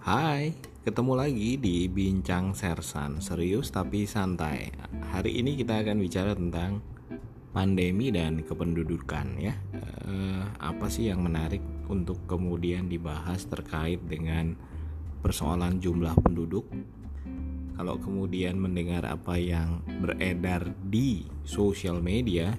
[0.00, 4.72] Hai, ketemu lagi di Bincang Sersan, serius tapi santai.
[5.12, 6.80] Hari ini kita akan bicara tentang
[7.52, 9.52] pandemi dan kependudukan ya.
[9.76, 11.60] Eh, apa sih yang menarik
[11.92, 14.56] untuk kemudian dibahas terkait dengan
[15.20, 16.64] persoalan jumlah penduduk?
[17.76, 22.56] Kalau kemudian mendengar apa yang beredar di sosial media,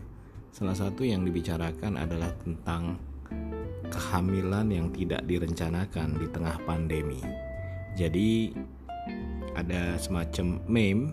[0.54, 3.02] salah satu yang dibicarakan adalah tentang
[3.91, 7.20] kehamilan yang tidak direncanakan di tengah pandemi.
[8.00, 8.55] Jadi
[9.52, 11.12] ada semacam meme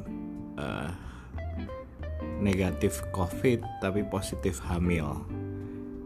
[0.54, 0.90] uh,
[2.38, 5.26] negatif COVID tapi positif hamil.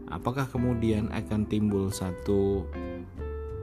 [0.09, 2.65] Apakah kemudian akan timbul satu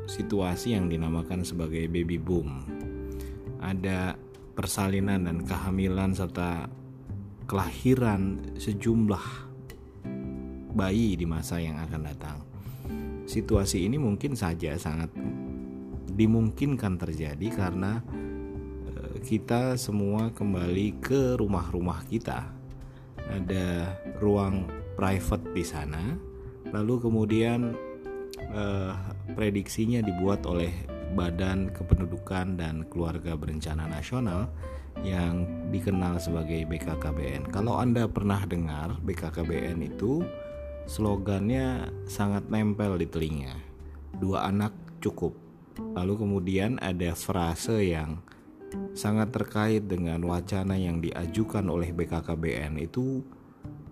[0.06, 2.66] situasi yang dinamakan sebagai baby boom?
[3.62, 4.14] Ada
[4.55, 6.66] persalinan dan kehamilan serta
[7.47, 9.50] kelahiran sejumlah
[10.74, 12.49] bayi di masa yang akan datang
[13.30, 15.14] situasi ini mungkin saja sangat
[16.11, 18.03] dimungkinkan terjadi karena
[18.91, 22.50] eh, kita semua kembali ke rumah-rumah kita.
[23.31, 24.67] Ada ruang
[24.98, 26.19] private di sana.
[26.75, 27.70] Lalu kemudian
[28.50, 28.92] eh,
[29.39, 30.75] prediksinya dibuat oleh
[31.15, 34.50] Badan Kependudukan dan Keluarga Berencana Nasional
[35.06, 37.55] yang dikenal sebagai BKKBN.
[37.55, 40.22] Kalau Anda pernah dengar BKKBN itu
[40.91, 43.55] slogannya sangat nempel di telinga.
[44.19, 45.38] Dua anak cukup.
[45.94, 48.19] Lalu kemudian ada frase yang
[48.91, 53.22] sangat terkait dengan wacana yang diajukan oleh BKKBN itu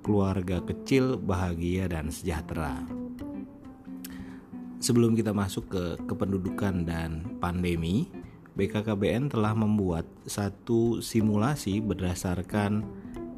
[0.03, 2.83] keluarga kecil bahagia dan sejahtera.
[4.83, 8.11] Sebelum kita masuk ke kependudukan dan pandemi,
[8.59, 12.83] BKKBN telah membuat satu simulasi berdasarkan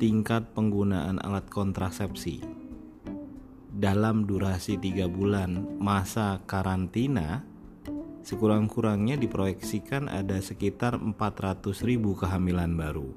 [0.01, 2.60] tingkat penggunaan alat kontrasepsi
[3.81, 7.41] dalam durasi tiga bulan masa karantina
[8.21, 13.09] sekurang-kurangnya diproyeksikan ada sekitar 400 ribu kehamilan baru.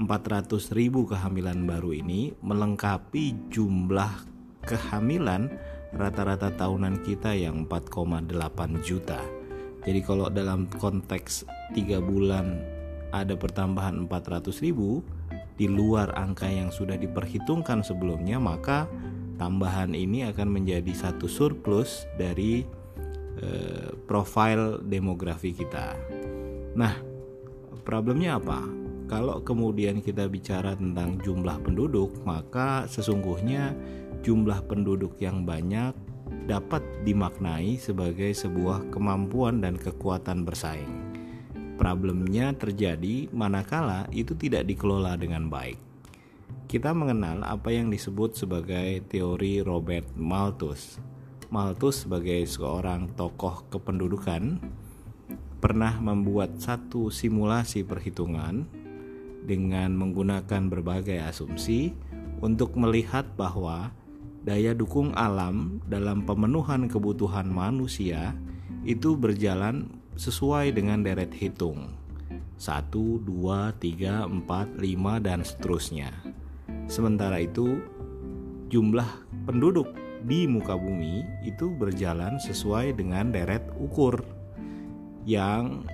[0.00, 4.24] 400 ribu kehamilan baru ini melengkapi jumlah
[4.64, 5.52] kehamilan
[5.92, 8.32] rata-rata tahunan kita yang 4,8
[8.80, 9.20] juta.
[9.84, 11.44] Jadi kalau dalam konteks
[11.76, 12.64] tiga bulan
[13.12, 15.04] ada pertambahan 400 ribu
[15.60, 18.88] di luar angka yang sudah diperhitungkan sebelumnya maka
[19.40, 22.60] tambahan ini akan menjadi satu surplus dari
[23.40, 25.96] uh, profil demografi kita.
[26.76, 26.92] Nah,
[27.80, 28.60] problemnya apa?
[29.08, 33.72] Kalau kemudian kita bicara tentang jumlah penduduk, maka sesungguhnya
[34.20, 35.96] jumlah penduduk yang banyak
[36.46, 41.10] dapat dimaknai sebagai sebuah kemampuan dan kekuatan bersaing.
[41.74, 45.89] Problemnya terjadi manakala itu tidak dikelola dengan baik
[46.70, 51.02] kita mengenal apa yang disebut sebagai teori Robert Malthus.
[51.50, 54.62] Malthus sebagai seorang tokoh kependudukan
[55.58, 58.64] pernah membuat satu simulasi perhitungan
[59.44, 61.90] dengan menggunakan berbagai asumsi
[62.40, 63.92] untuk melihat bahwa
[64.46, 68.32] daya dukung alam dalam pemenuhan kebutuhan manusia
[68.86, 71.92] itu berjalan sesuai dengan deret hitung
[72.60, 76.12] 1, 2, 3, 4, 5, dan seterusnya.
[76.90, 77.78] Sementara itu,
[78.66, 79.06] jumlah
[79.46, 79.94] penduduk
[80.26, 84.18] di muka bumi itu berjalan sesuai dengan deret ukur
[85.22, 85.86] yang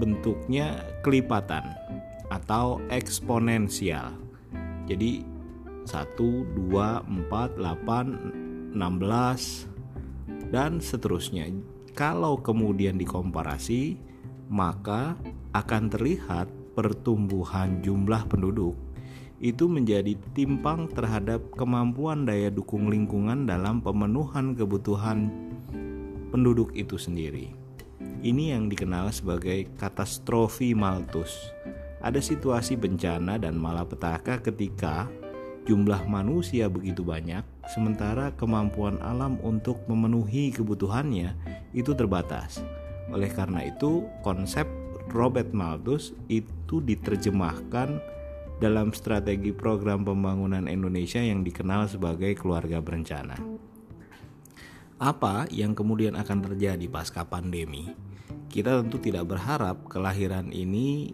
[0.00, 1.76] bentuknya kelipatan
[2.32, 4.16] atau eksponensial.
[4.88, 5.20] Jadi
[5.84, 9.68] 1, 2, 4, 8, 16
[10.48, 11.52] dan seterusnya.
[11.92, 14.00] Kalau kemudian dikomparasi,
[14.48, 15.12] maka
[15.52, 18.72] akan terlihat pertumbuhan jumlah penduduk
[19.42, 25.34] itu menjadi timpang terhadap kemampuan daya dukung lingkungan dalam pemenuhan kebutuhan
[26.30, 27.50] penduduk itu sendiri.
[28.22, 31.34] Ini yang dikenal sebagai katastrofi Malthus.
[31.98, 35.10] Ada situasi bencana dan malapetaka ketika
[35.66, 41.34] jumlah manusia begitu banyak, sementara kemampuan alam untuk memenuhi kebutuhannya
[41.74, 42.62] itu terbatas.
[43.10, 44.70] Oleh karena itu, konsep
[45.10, 47.98] Robert Malthus itu diterjemahkan
[48.62, 53.34] dalam strategi program pembangunan Indonesia yang dikenal sebagai keluarga berencana.
[55.02, 57.90] Apa yang kemudian akan terjadi pasca pandemi?
[58.46, 61.10] Kita tentu tidak berharap kelahiran ini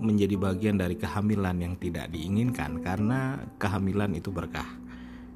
[0.00, 4.80] menjadi bagian dari kehamilan yang tidak diinginkan karena kehamilan itu berkah.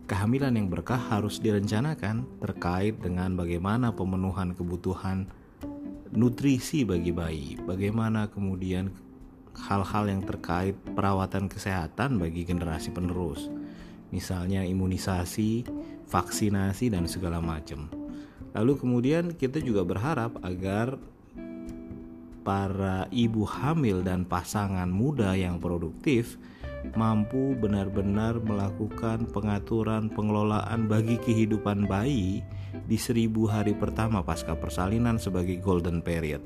[0.09, 5.29] Kehamilan yang berkah harus direncanakan terkait dengan bagaimana pemenuhan kebutuhan
[6.17, 8.89] nutrisi bagi bayi, bagaimana kemudian
[9.57, 13.53] hal-hal yang terkait perawatan kesehatan bagi generasi penerus,
[14.11, 15.65] misalnya imunisasi,
[16.09, 17.89] vaksinasi, dan segala macam.
[18.53, 21.01] Lalu kemudian kita juga berharap agar
[22.43, 26.37] para ibu hamil dan pasangan muda yang produktif
[26.99, 32.43] mampu benar-benar melakukan pengaturan pengelolaan bagi kehidupan bayi
[32.91, 36.43] di seribu hari pertama pasca persalinan sebagai golden period.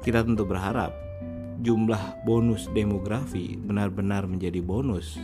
[0.00, 1.09] Kita tentu berharap
[1.60, 5.20] jumlah bonus demografi benar-benar menjadi bonus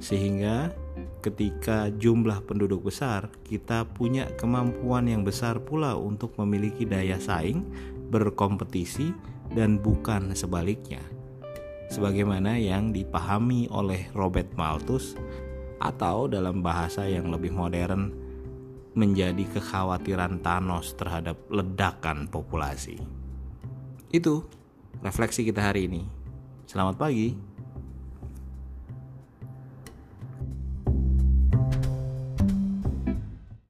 [0.00, 0.72] sehingga
[1.20, 7.64] ketika jumlah penduduk besar kita punya kemampuan yang besar pula untuk memiliki daya saing
[8.08, 9.12] berkompetisi
[9.52, 11.02] dan bukan sebaliknya
[11.90, 15.14] sebagaimana yang dipahami oleh Robert Malthus
[15.78, 18.10] atau dalam bahasa yang lebih modern
[18.96, 22.96] menjadi kekhawatiran Thanos terhadap ledakan populasi.
[24.08, 24.48] Itu
[25.02, 26.02] refleksi kita hari ini.
[26.66, 27.55] Selamat pagi.